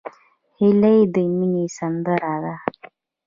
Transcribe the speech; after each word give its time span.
هیلۍ 0.59 0.97
د 1.13 1.15
مینې 1.35 1.65
سندره 1.77 2.33
ده 2.43 2.55